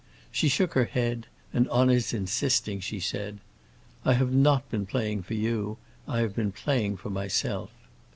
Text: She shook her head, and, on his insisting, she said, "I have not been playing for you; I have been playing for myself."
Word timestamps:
She 0.31 0.49
shook 0.49 0.73
her 0.73 0.85
head, 0.85 1.27
and, 1.53 1.69
on 1.69 1.89
his 1.89 2.11
insisting, 2.11 2.79
she 2.79 2.99
said, 2.99 3.37
"I 4.03 4.13
have 4.13 4.33
not 4.33 4.67
been 4.71 4.87
playing 4.87 5.21
for 5.21 5.35
you; 5.35 5.77
I 6.07 6.21
have 6.21 6.35
been 6.35 6.51
playing 6.51 6.97
for 6.97 7.11
myself." 7.11 7.69